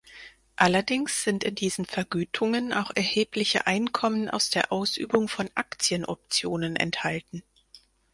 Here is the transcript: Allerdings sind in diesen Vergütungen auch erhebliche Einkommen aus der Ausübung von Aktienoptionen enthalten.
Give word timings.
Allerdings 0.55 1.21
sind 1.23 1.43
in 1.43 1.53
diesen 1.53 1.85
Vergütungen 1.85 2.73
auch 2.73 2.89
erhebliche 2.95 3.67
Einkommen 3.67 4.31
aus 4.31 4.49
der 4.49 4.71
Ausübung 4.71 5.27
von 5.27 5.47
Aktienoptionen 5.53 6.75
enthalten. 6.75 7.43